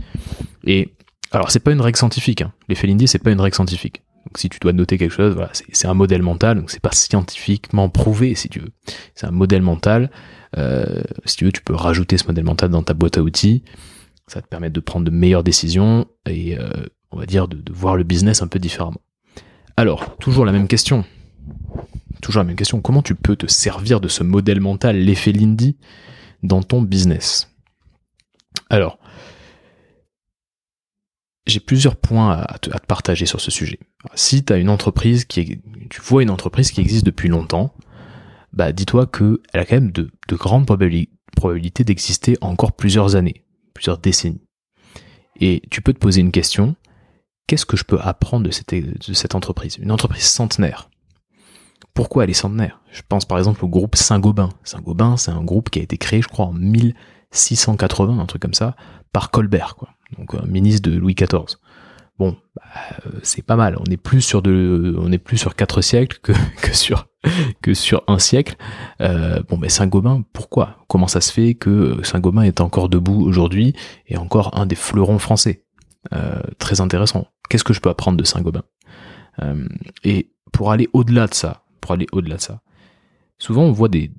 [0.64, 0.96] Et
[1.32, 2.42] alors, c'est pas une règle scientifique.
[2.42, 2.54] Hein.
[2.70, 4.02] L'effet Lindy, c'est pas une règle scientifique.
[4.28, 6.60] Donc, si tu dois noter quelque chose, voilà, c'est un modèle mental.
[6.60, 8.72] Donc, c'est pas scientifiquement prouvé, si tu veux.
[9.16, 10.12] C'est un modèle mental.
[10.58, 13.64] Euh, si tu veux, tu peux rajouter ce modèle mental dans ta boîte à outils.
[14.28, 16.68] Ça va te permettre de prendre de meilleures décisions et, euh,
[17.12, 19.00] on va dire, de, de voir le business un peu différemment.
[19.78, 21.06] Alors, toujours la même question.
[22.22, 25.78] Toujours la même question, comment tu peux te servir de ce modèle mental, l'effet Lindy,
[26.44, 27.50] dans ton business?
[28.70, 29.00] Alors,
[31.48, 33.80] j'ai plusieurs points à te, partager sur ce sujet.
[34.16, 37.74] Si tu une entreprise qui est, tu vois une entreprise qui existe depuis longtemps,
[38.54, 44.42] bah dis-toi qu'elle a quand même de, grandes probabilités d'exister encore plusieurs années, plusieurs décennies.
[45.40, 46.76] Et tu peux te poser une question,
[47.48, 49.78] qu'est-ce que je peux apprendre de cette, de cette entreprise?
[49.78, 50.90] Une entreprise centenaire
[51.98, 52.80] pourquoi elle est centenaire?
[52.92, 54.50] Je pense par exemple au groupe Saint-Gobain.
[54.64, 58.54] Saint-Gobain, c'est un groupe qui a été créé, je crois, en 1680, un truc comme
[58.54, 58.76] ça,
[59.12, 59.90] par Colbert, quoi.
[60.18, 61.58] Donc un ministre de Louis XIV.
[62.20, 62.64] Bon, bah,
[63.22, 63.78] c'est pas mal.
[63.80, 67.08] On est plus sur de, on est plus sur quatre siècles que, que sur
[67.62, 68.56] que sur un siècle.
[69.02, 70.78] Euh, bon, mais Saint-Gobain, pourquoi?
[70.88, 73.74] Comment ça se fait que Saint-Gobain est encore debout aujourd'hui
[74.08, 75.64] et encore un des fleurons français?
[76.14, 77.28] Euh, Très intéressant.
[77.50, 78.64] Qu'est-ce que je peux apprendre de Saint-Gobain?
[79.42, 79.68] Euh,
[80.04, 82.62] Et pour aller au-delà de ça, aller au-delà de ça.
[83.38, 84.12] Souvent, on voit des,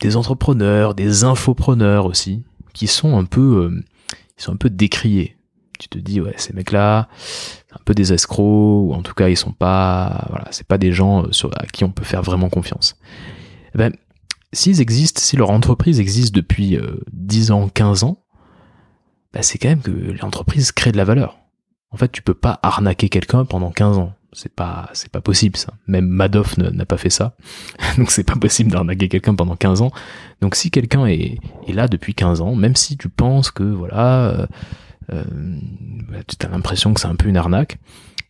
[0.00, 3.84] des entrepreneurs, des infopreneurs aussi, qui sont un peu, euh,
[4.50, 5.36] un peu décriés.
[5.78, 7.08] Tu te dis, ouais, ces mecs-là,
[7.72, 10.92] un peu des escrocs, ou en tout cas, ils sont pas, voilà, c'est pas des
[10.92, 12.96] gens euh, sur, à qui on peut faire vraiment confiance.
[13.74, 13.92] Eh ben,
[14.52, 16.78] s'ils existent, si leur entreprise existe depuis
[17.12, 18.18] 10 euh, ans, 15 ans,
[19.32, 21.38] ben, c'est quand même que l'entreprise crée de la valeur.
[21.90, 25.56] En fait, tu peux pas arnaquer quelqu'un pendant 15 ans c'est pas c'est pas possible
[25.56, 25.74] ça.
[25.86, 27.36] Même Madoff n'a pas fait ça.
[27.98, 29.92] Donc c'est pas possible d'arnaquer quelqu'un pendant 15 ans.
[30.40, 34.46] Donc si quelqu'un est, là depuis 15 ans, même si tu penses que voilà, euh,
[35.12, 35.24] euh,
[36.26, 37.78] tu as l'impression que c'est un peu une arnaque,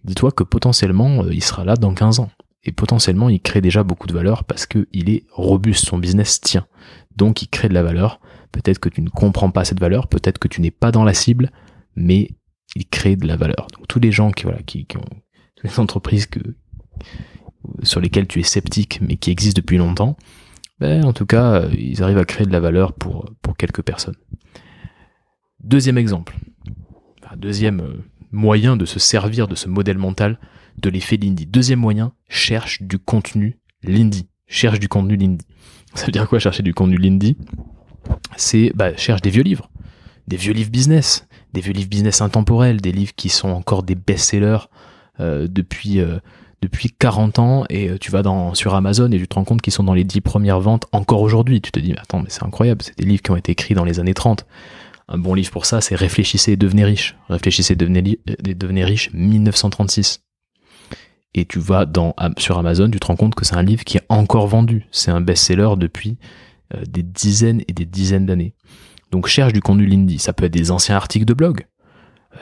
[0.04, 2.30] dis-toi que potentiellement, euh, il sera là dans 15 ans.
[2.64, 6.66] Et potentiellement, il crée déjà beaucoup de valeur parce qu'il est robuste, son business tient.
[7.16, 8.20] Donc, il crée de la valeur.
[8.52, 11.12] Peut-être que tu ne comprends pas cette valeur, peut-être que tu n'es pas dans la
[11.12, 11.50] cible,
[11.96, 12.30] mais
[12.76, 13.66] il crée de la valeur.
[13.74, 15.04] Donc, tous les gens qui, voilà, qui, qui ont,
[15.62, 16.28] les entreprises
[17.82, 20.16] sur lesquelles tu es sceptique, mais qui existent depuis longtemps,
[20.80, 24.16] ben, en tout cas, ils arrivent à créer de la valeur pour, pour quelques personnes.
[25.62, 26.34] Deuxième exemple.
[27.36, 30.38] deuxième euh, moyen de se servir de ce modèle mental
[30.78, 31.46] de l'effet Lindy.
[31.46, 34.28] Deuxième moyen, cherche du contenu Lindy.
[34.48, 35.46] Cherche du contenu Lindy.
[35.94, 37.36] Ça veut dire quoi chercher du contenu Lindy?
[38.36, 39.70] C'est bah, cherche des vieux livres,
[40.26, 43.94] des vieux livres business, des vieux livres business intemporels, des livres qui sont encore des
[43.94, 44.91] best-sellers euh,
[45.48, 46.18] depuis euh,
[46.62, 48.22] depuis 40 ans et euh, tu vas
[48.54, 51.20] sur Amazon et tu te rends compte qu'ils sont dans les 10 premières ventes encore
[51.20, 51.60] aujourd'hui.
[51.60, 53.74] Tu te dis mais attends mais c'est incroyable, c'est des livres qui ont été écrits
[53.74, 54.46] dans les années 30.
[55.08, 57.16] Un bon livre pour ça, c'est Réfléchissez et devenez riche.
[57.28, 60.22] Réfléchissez et devenez, riche 1936
[61.34, 61.86] et tu vas
[62.38, 64.86] sur Amazon, tu te rends compte que c'est un livre qui est encore vendu.
[64.92, 66.18] C'est un best-seller depuis
[66.74, 68.54] euh, des dizaines et des dizaines d'années.
[69.10, 70.18] Donc cherche du contenu Lindy.
[70.18, 71.66] Ça peut être des anciens articles de blog.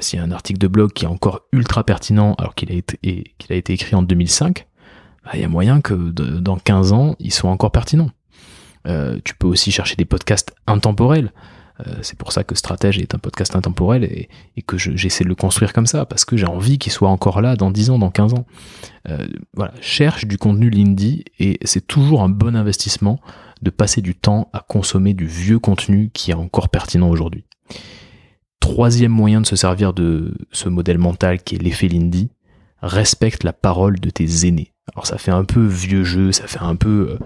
[0.01, 2.75] S'il y a un article de blog qui est encore ultra pertinent alors qu'il a
[2.75, 4.67] été, qu'il a été écrit en 2005,
[5.25, 8.11] bah, il y a moyen que dans 15 ans, il soit encore pertinent.
[8.87, 11.33] Euh, tu peux aussi chercher des podcasts intemporels.
[11.87, 14.29] Euh, c'est pour ça que Stratège est un podcast intemporel et,
[14.67, 17.57] que j'essaie de le construire comme ça, parce que j'ai envie qu'il soit encore là
[17.57, 18.47] dans 10 ans, dans 15 ans.
[19.09, 23.19] Euh, voilà, cherche du contenu Lindy et c'est toujours un bon investissement
[23.63, 27.45] de passer du temps à consommer du vieux contenu qui est encore pertinent aujourd'hui.
[28.61, 32.31] Troisième moyen de se servir de ce modèle mental qui est l'effet Lindy,
[32.83, 34.73] respecte la parole de tes aînés.
[34.95, 37.19] Alors ça fait un peu vieux jeu, ça fait un peu euh,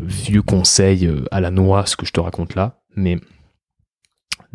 [0.00, 3.18] vieux conseil à la noix ce que je te raconte là, mais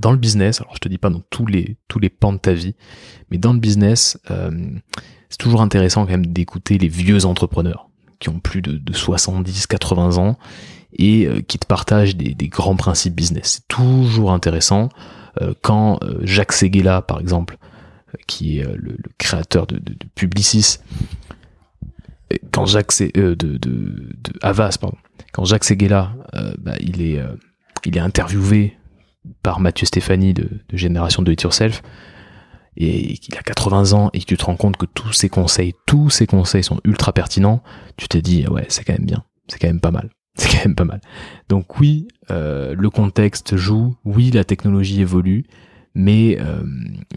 [0.02, 2.38] dans le business, alors je te dis pas dans tous les tous les pans de
[2.38, 2.76] ta vie,
[3.30, 4.52] mais dans le business, euh,
[5.30, 7.90] c'est toujours intéressant quand même d'écouter les vieux entrepreneurs
[8.20, 10.38] qui ont plus de, 70, 80 ans
[10.94, 13.62] et euh, qui te partagent des, grands principes business.
[13.62, 15.21] C'est toujours intéressant euh,
[15.62, 17.58] quand Jacques Seguela, par exemple,
[18.28, 19.80] qui est le, créateur de,
[20.16, 20.78] Publicis,
[22.52, 24.10] quand Jacques de, de,
[24.42, 24.98] Havas, pardon,
[25.32, 26.14] quand Jacques Seguela,
[26.60, 27.22] bah, il est
[27.86, 28.78] il est interviewé
[29.44, 31.82] par Mathieu Stéphanie de, Génération de It Yourself,
[32.78, 35.74] et qu'il a 80 ans et que tu te rends compte que tous ces conseils,
[35.86, 37.62] tous ces conseils sont ultra pertinents,
[37.98, 40.66] tu te dis ouais c'est quand même bien, c'est quand même pas mal, c'est quand
[40.66, 41.02] même pas mal.
[41.50, 45.46] Donc oui, euh, le contexte joue, oui la technologie évolue,
[45.94, 46.64] mais euh,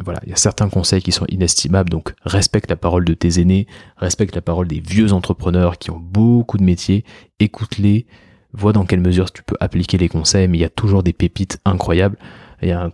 [0.03, 3.41] voilà, il y a certains conseils qui sont inestimables, donc respecte la parole de tes
[3.41, 7.05] aînés, respecte la parole des vieux entrepreneurs qui ont beaucoup de métiers,
[7.39, 8.07] écoute-les,
[8.53, 11.13] vois dans quelle mesure tu peux appliquer les conseils, mais il y a toujours des
[11.13, 12.19] pépites incroyables.
[12.63, 12.91] Il y a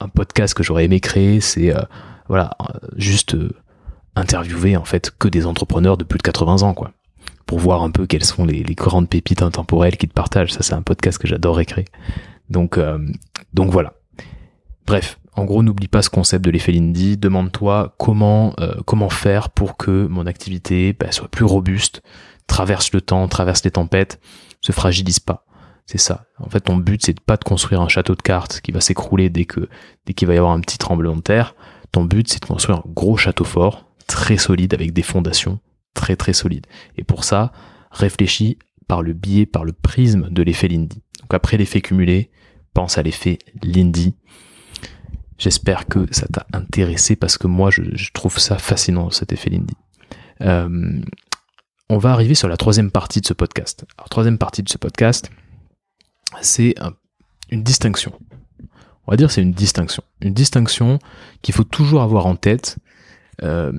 [0.00, 1.80] un, podcast que j'aurais aimé créer, c'est euh,
[2.28, 2.50] voilà,
[2.96, 3.36] juste
[4.16, 6.92] interviewer en fait que des entrepreneurs de plus de 80 ans, quoi,
[7.50, 10.52] pour voir un peu quelles sont les, grandes pépites intemporelles qu'ils te partagent.
[10.52, 11.86] Ça, c'est un podcast que j'adorerais créer.
[12.48, 13.04] Donc, euh,
[13.54, 13.94] donc voilà.
[14.86, 17.16] Bref, en gros, n'oublie pas ce concept de l'effet Lindy.
[17.16, 18.54] Demande-toi comment
[18.86, 22.02] comment faire pour que mon activité bah, soit plus robuste,
[22.46, 24.20] traverse le temps, traverse les tempêtes,
[24.60, 25.44] se fragilise pas.
[25.86, 26.26] C'est ça.
[26.38, 29.28] En fait, ton but, c'est pas de construire un château de cartes qui va s'écrouler
[29.28, 29.68] dès que
[30.06, 31.56] dès qu'il va y avoir un petit tremblement de terre.
[31.90, 35.58] Ton but, c'est de construire un gros château fort, très solide, avec des fondations
[35.94, 36.66] très très solides.
[36.96, 37.52] Et pour ça,
[37.90, 41.02] réfléchis par le biais, par le prisme de l'effet Lindy.
[41.20, 42.30] Donc après l'effet cumulé,
[42.74, 44.14] pense à l'effet Lindy.
[45.38, 49.74] J'espère que ça t'a intéressé parce que moi, je, trouve ça fascinant, cet effet Lindy.
[50.42, 51.00] Euh,
[51.88, 53.84] on va arriver sur la troisième partie de ce podcast.
[53.96, 55.30] Alors, troisième partie de ce podcast,
[56.40, 56.74] c'est
[57.50, 58.12] une distinction.
[59.06, 60.02] On va dire c'est une distinction.
[60.20, 60.98] Une distinction
[61.42, 62.78] qu'il faut toujours avoir en tête
[63.42, 63.72] euh,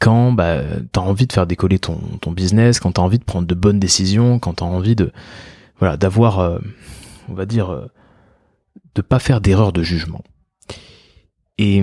[0.00, 1.98] quand bah, tu as envie de faire décoller ton,
[2.32, 5.12] business, quand tu as envie de prendre de bonnes décisions, quand tu as envie de
[5.78, 6.58] voilà d'avoir, euh,
[7.28, 7.86] on va dire, euh,
[8.94, 10.22] de pas faire d'erreur de jugement.
[11.58, 11.82] Et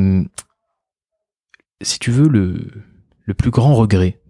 [1.81, 2.67] si tu veux, le,
[3.23, 4.21] le plus grand regret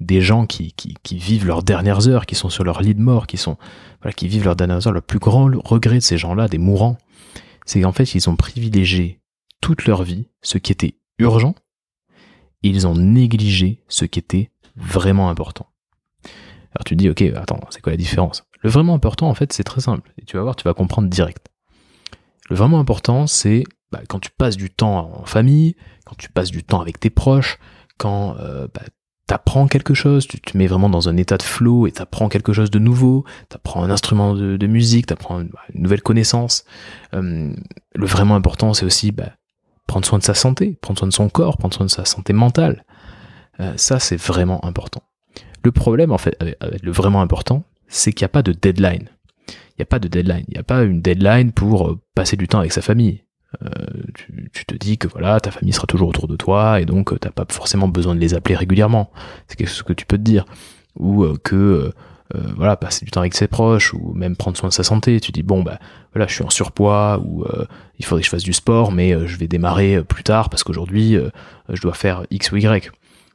[0.00, 3.26] des gens qui, qui, vivent leurs dernières heures, qui sont sur leur lit de mort,
[3.26, 3.58] qui sont
[4.00, 6.96] voilà, qui vivent leurs dernières heures, le plus grand regret de ces gens-là, des mourants,
[7.66, 9.20] c'est qu'en fait ils ont privilégié
[9.60, 11.54] toute leur vie ce qui était urgent,
[12.62, 15.66] ils ont négligé ce qui était vraiment important.
[16.74, 18.44] Alors tu dis ok, attends, c'est quoi la différence?
[18.62, 21.08] Le vraiment important en fait c'est très simple, et tu vas voir, tu vas comprendre
[21.08, 21.48] direct.
[22.48, 26.50] Le vraiment important c'est bah, quand tu passes du temps en famille, quand tu passes
[26.50, 27.58] du temps avec tes proches,
[27.98, 28.82] quand euh, bah,
[29.26, 32.52] t'apprends quelque chose, tu te mets vraiment dans un état de flow et t'apprends quelque
[32.52, 36.64] chose de nouveau, t'apprends un instrument de, musique, t'apprends une, une nouvelle connaissance.
[37.14, 37.52] Euh,
[37.94, 39.30] le vraiment important, c'est aussi bah,
[39.90, 42.32] prendre soin de sa santé, prendre soin de son corps, prendre soin de sa santé
[42.32, 42.84] mentale.
[43.58, 45.02] Euh, ça, c'est vraiment important.
[45.64, 49.08] Le problème, en fait, avec le vraiment important, c'est qu'il n'y a pas de deadline.
[49.48, 50.44] Il n'y a pas de deadline.
[50.46, 53.24] Il n'y a pas une deadline pour euh, passer du temps avec sa famille.
[53.64, 53.68] Euh,
[54.52, 57.32] tu, te dis que voilà, ta famille sera toujours autour de toi et donc t'as
[57.32, 59.10] pas forcément besoin de les appeler régulièrement.
[59.48, 60.44] C'est quelque chose que tu peux te dire.
[61.00, 61.92] Ou que
[62.56, 65.20] voilà, passer du temps avec ses proches ou même prendre soin de sa santé.
[65.20, 65.78] Tu dis bon bah
[66.12, 67.44] voilà, je suis en surpoids ou
[67.98, 71.16] il faudrait que je fasse du sport, mais je vais démarrer plus tard parce qu'aujourd'hui
[71.68, 72.90] je dois faire X ou Y.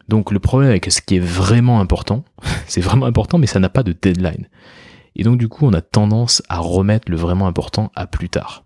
[0.07, 2.23] Donc le problème avec ce qui est vraiment important,
[2.67, 4.47] c'est vraiment important, mais ça n'a pas de deadline.
[5.15, 8.65] Et donc du coup, on a tendance à remettre le vraiment important à plus tard.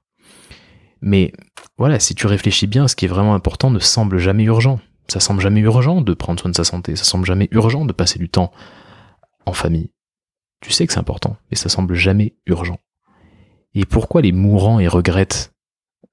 [1.01, 1.31] Mais
[1.77, 4.79] voilà, si tu réfléchis bien, ce qui est vraiment important ne semble jamais urgent.
[5.07, 7.93] Ça semble jamais urgent de prendre soin de sa santé, ça semble jamais urgent de
[7.93, 8.51] passer du temps
[9.45, 9.91] en famille.
[10.61, 12.79] Tu sais que c'est important, mais ça semble jamais urgent.
[13.73, 15.53] Et pourquoi les mourants ils regrettent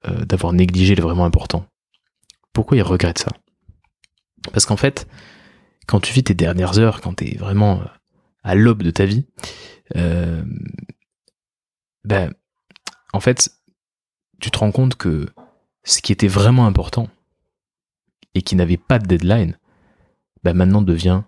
[0.07, 1.67] euh, d'avoir négligé le vraiment important
[2.53, 3.31] Pourquoi ils regrettent ça?
[4.53, 5.07] Parce qu'en fait,
[5.87, 7.85] quand tu vis tes dernières heures, quand tu es vraiment euh,
[8.43, 9.25] à l'aube de ta vie,
[9.95, 10.43] euh,
[12.03, 12.33] ben,
[13.13, 13.49] en fait,
[14.39, 15.27] tu te rends compte que
[15.83, 17.09] ce qui était vraiment important
[18.33, 19.57] et qui n'avait pas de deadline,
[20.43, 21.23] ben maintenant devient,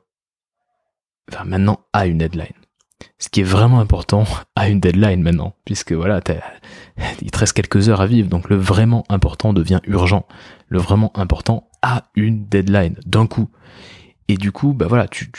[1.31, 2.58] enfin maintenant a une deadline.
[3.17, 6.21] Ce qui est vraiment important a une deadline maintenant, puisque voilà,
[7.21, 10.25] il te reste quelques heures à vivre, donc le vraiment important devient urgent.
[10.67, 13.49] Le vraiment important à une deadline d'un coup.
[14.27, 15.31] Et du coup, bah voilà, tu,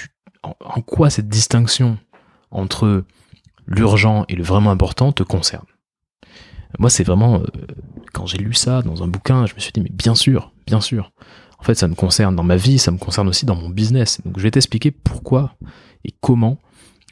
[0.43, 1.99] en, quoi cette distinction
[2.51, 3.05] entre
[3.67, 5.67] l'urgent et le vraiment important te concerne?
[6.79, 7.47] Moi, c'est vraiment euh,
[8.13, 10.81] quand j'ai lu ça dans un bouquin, je me suis dit mais bien sûr, bien
[10.81, 11.13] sûr.
[11.59, 14.21] En fait, ça me concerne dans ma vie, ça me concerne aussi dans mon business.
[14.25, 15.55] Donc, je vais t'expliquer pourquoi
[16.05, 16.59] et comment,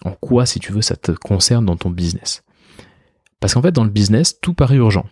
[0.05, 2.43] en quoi, si tu veux, ça te concerne dans ton business?
[3.41, 5.07] Parce qu'en fait, dans le business, tout paraît urgent.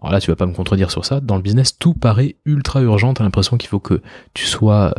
[0.00, 1.20] Alors là, tu vas pas me contredire sur ça.
[1.20, 3.14] Dans le business, tout paraît ultra urgent.
[3.14, 4.02] T'as l'impression qu'il faut que
[4.34, 4.92] tu sois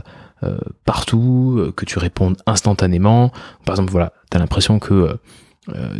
[0.44, 3.32] euh, partout, euh, que tu répondes instantanément.
[3.66, 5.14] Par exemple, voilà, t'as l'impression que euh,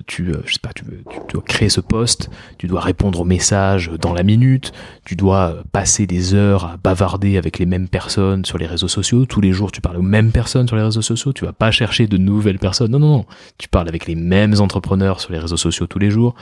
[0.08, 0.84] tu, je sais pas, tu,
[1.32, 4.72] dois créer ce poste, tu dois répondre aux messages dans la minute,
[5.06, 9.26] tu dois passer des heures à bavarder avec les mêmes personnes sur les réseaux sociaux.
[9.26, 11.34] Tous les jours, tu parles aux mêmes personnes sur les réseaux sociaux.
[11.34, 12.92] Tu vas pas chercher de nouvelles personnes.
[12.92, 13.26] Non, non, non.
[13.58, 16.36] Tu parles avec les mêmes entrepreneurs sur les réseaux sociaux tous les jours.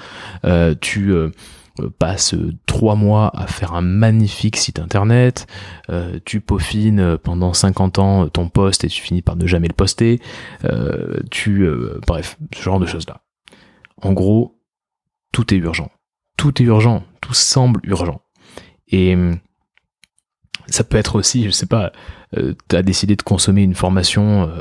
[0.81, 1.29] tu euh,
[1.97, 5.47] passe trois mois à faire un magnifique site internet,
[5.89, 9.73] euh, tu peaufines pendant 50 ans ton poste et tu finis par ne jamais le
[9.73, 10.21] poster,
[10.65, 11.67] euh, tu
[12.05, 13.21] bref, ce genre de choses là.
[14.01, 14.59] En gros,
[15.31, 15.91] tout est urgent.
[16.37, 18.21] Tout est urgent, tout semble urgent.
[18.87, 19.15] Et
[20.67, 21.91] ça peut être aussi, je sais pas,
[22.35, 24.51] tu as décidé de consommer une formation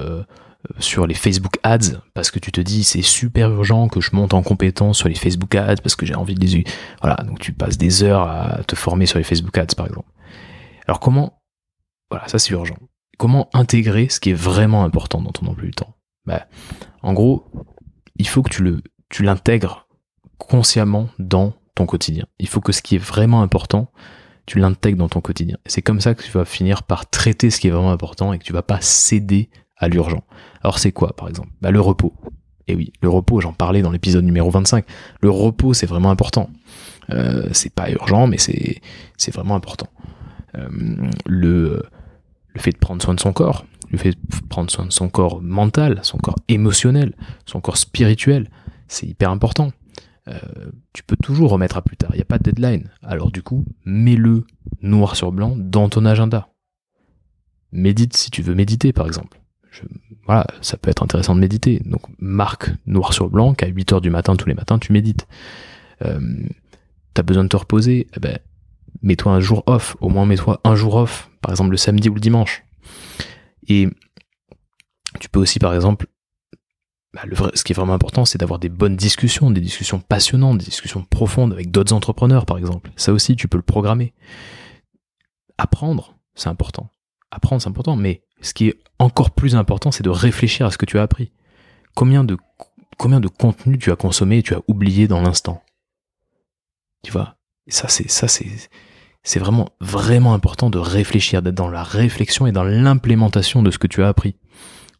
[0.78, 4.34] sur les Facebook Ads parce que tu te dis c'est super urgent que je monte
[4.34, 6.64] en compétence sur les Facebook Ads parce que j'ai envie de les
[7.00, 10.08] voilà donc tu passes des heures à te former sur les Facebook Ads par exemple.
[10.86, 11.42] Alors comment
[12.10, 12.76] voilà ça c'est urgent.
[13.18, 15.94] Comment intégrer ce qui est vraiment important dans ton emploi du temps?
[16.26, 16.46] Bah,
[17.02, 17.44] en gros
[18.16, 19.88] il faut que tu le tu l'intègres
[20.38, 22.26] consciemment dans ton quotidien.
[22.38, 23.90] Il faut que ce qui est vraiment important
[24.46, 25.56] tu l'intègres dans ton quotidien.
[25.66, 28.38] C'est comme ça que tu vas finir par traiter ce qui est vraiment important et
[28.38, 29.50] que tu vas pas céder
[29.82, 30.24] à l'urgent.
[30.62, 31.50] Alors c'est quoi par exemple?
[31.60, 32.14] Bah, Le repos.
[32.68, 34.84] Et oui, le repos, j'en parlais dans l'épisode numéro 25.
[35.20, 36.48] Le repos, c'est vraiment important.
[37.10, 38.80] Euh, c'est pas urgent, mais c'est,
[39.16, 39.88] c'est vraiment important.
[40.54, 40.68] Euh,
[41.26, 41.82] le,
[42.54, 44.16] le fait de prendre soin de son corps, le fait de
[44.48, 47.14] prendre soin de son corps mental, son corps émotionnel,
[47.46, 48.48] son corps spirituel,
[48.86, 49.72] c'est hyper important.
[50.28, 50.38] Euh,
[50.92, 52.88] tu peux toujours remettre à plus tard, il n'y a pas de deadline.
[53.02, 54.44] Alors du coup, mets-le
[54.82, 56.48] noir sur blanc dans ton agenda.
[57.72, 59.41] Médite si tu veux méditer par exemple
[60.26, 61.80] voilà, ça peut être intéressant de méditer.
[61.84, 65.26] Donc marque noir sur blanc qu'à 8 heures du matin tous les matins tu médites.
[66.04, 66.20] Euh,
[67.14, 68.38] t'as besoin de te reposer, eh ben,
[69.02, 72.14] mets-toi un jour off, au moins mets-toi un jour off, par exemple le samedi ou
[72.14, 72.64] le dimanche.
[73.68, 73.88] Et
[75.20, 76.06] tu peux aussi par exemple,
[77.14, 80.58] bah, le ce qui est vraiment important, c'est d'avoir des bonnes discussions, des discussions passionnantes,
[80.58, 82.90] des discussions profondes avec d'autres entrepreneurs par exemple.
[82.96, 84.12] Ça aussi, tu peux le programmer.
[85.58, 86.90] Apprendre, c'est important.
[87.30, 90.78] Apprendre, c'est important, mais ce qui est encore plus important, c'est de réfléchir à ce
[90.78, 91.32] que tu as appris.
[91.94, 92.36] Combien de,
[92.98, 95.62] combien contenu tu as consommé et tu as oublié dans l'instant?
[97.02, 97.36] Tu vois?
[97.68, 98.48] Ça, c'est, ça, c'est,
[99.22, 103.78] c'est vraiment, vraiment important de réfléchir, d'être dans la réflexion et dans l'implémentation de ce
[103.78, 104.36] que tu as appris.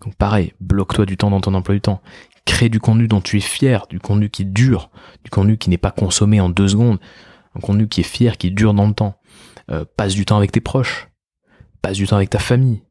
[0.05, 2.01] Donc pareil, bloque-toi du temps dans ton emploi du temps.
[2.45, 4.91] Crée du contenu dont tu es fier, du contenu qui dure,
[5.25, 6.99] du contenu qui n'est pas consommé en deux secondes,
[7.55, 9.17] un contenu qui est fier, qui dure dans le temps.
[9.71, 11.09] Euh, passe du temps avec tes proches,
[11.83, 12.83] passe du temps avec ta famille,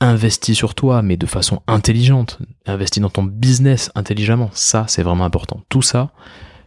[0.00, 5.24] investis sur toi, mais de façon intelligente, investis dans ton business intelligemment, ça c'est vraiment
[5.24, 5.62] important.
[5.68, 6.12] Tout ça,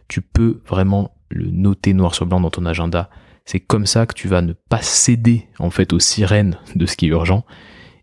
[0.08, 3.08] tu peux vraiment le noter noir sur blanc dans ton agenda,
[3.44, 6.96] C'est comme ça que tu vas ne pas céder en fait aux sirènes de ce
[6.96, 7.44] qui est urgent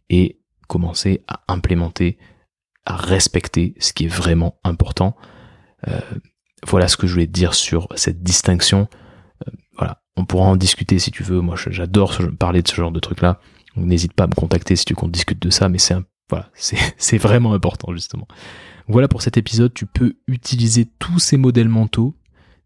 [0.10, 2.18] et commencer à implémenter,
[2.86, 5.16] à respecter ce qui est vraiment important.
[5.88, 6.00] Euh,
[6.66, 8.88] voilà ce que je voulais dire sur cette distinction.
[9.48, 11.42] Euh, voilà, on pourra en discuter si tu veux.
[11.42, 13.40] Moi, j'adore parler de ce genre de trucs-là.
[13.78, 15.96] N'hésite pas à me contacter si tu qu'on discute de ça, mais c'est
[16.30, 16.50] voilà,
[16.98, 18.28] c'est vraiment important justement.
[18.88, 19.74] Voilà pour cet épisode.
[19.74, 22.16] Tu peux utiliser tous ces modèles mentaux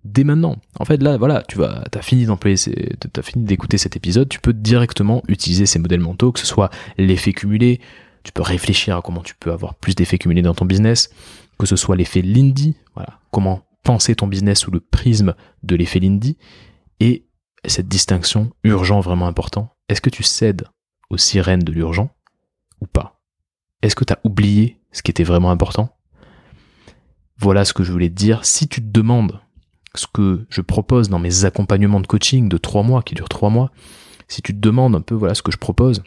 [0.04, 0.58] dès maintenant.
[0.80, 2.56] En fait, là, voilà, tu vas, t'as fini d'employer,
[3.14, 6.70] t'as fini d'écouter cet épisode, tu peux directement utiliser ces modèles mentaux, que ce soit
[6.98, 7.80] l'effet cumulé,
[8.24, 11.12] tu peux réfléchir à comment tu peux avoir plus d'effets cumulés dans ton business,
[11.58, 16.00] que ce soit l'effet Lindy, voilà, comment penser ton business sous le prisme de l'effet
[16.00, 16.38] Lindy,
[17.00, 17.26] et
[17.66, 19.76] cette distinction urgent vraiment important.
[19.90, 20.66] Est-ce que tu cèdes
[21.12, 22.10] aux sirènes de l'urgent
[22.80, 23.22] ou pas?
[23.82, 25.96] Est-ce que tu as oublié ce qui était vraiment important?
[27.38, 28.46] Voilà ce que je voulais te dire.
[28.46, 29.40] Si tu te demandes
[29.94, 33.50] ce que je propose dans mes accompagnements de coaching de trois mois, qui durent trois
[33.50, 33.72] mois,
[34.28, 36.02] si tu te demandes un peu voilà ce que je propose,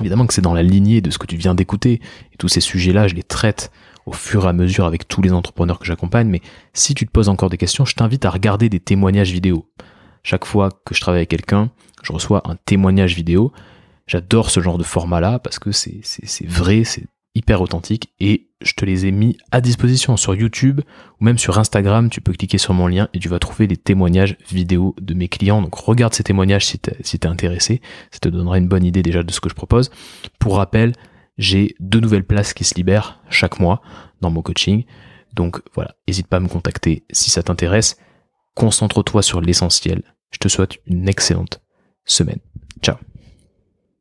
[0.00, 2.00] évidemment que c'est dans la lignée de ce que tu viens d'écouter,
[2.32, 3.70] et tous ces sujets-là, je les traite
[4.06, 6.40] au fur et à mesure avec tous les entrepreneurs que j'accompagne, mais
[6.72, 9.68] si tu te poses encore des questions, je t'invite à regarder des témoignages vidéo.
[10.22, 11.70] Chaque fois que je travaille avec quelqu'un,
[12.02, 13.52] je reçois un témoignage vidéo.
[14.06, 16.00] J'adore ce genre de format-là parce que c'est
[16.46, 20.80] vrai, c'est hyper authentique et je te les ai mis à disposition sur YouTube
[21.20, 22.08] ou même sur Instagram.
[22.08, 25.28] Tu peux cliquer sur mon lien et tu vas trouver les témoignages vidéo de mes
[25.28, 25.60] clients.
[25.60, 27.82] Donc regarde ces témoignages si tu es intéressé.
[28.10, 29.90] Ça te donnera une bonne idée déjà de ce que je propose.
[30.38, 30.92] Pour rappel,
[31.36, 33.82] j'ai deux nouvelles places qui se libèrent chaque mois
[34.22, 34.84] dans mon coaching.
[35.34, 37.98] Donc voilà, n'hésite pas à me contacter si ça t'intéresse.
[38.54, 40.02] Concentre-toi sur l'essentiel.
[40.30, 41.60] Je te souhaite une excellente
[42.06, 42.40] semaine.
[42.82, 42.96] Ciao